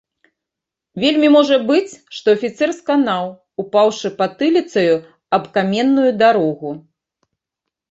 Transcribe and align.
Вельмі 1.01 1.27
можа 1.37 1.57
быць, 1.71 1.91
што 2.19 2.27
афіцэр 2.37 2.69
сканаў, 2.79 3.29
упаўшы 3.65 4.07
патыліцаю 4.23 4.95
аб 5.39 5.43
каменную 5.61 6.09
дарогу. 6.25 6.69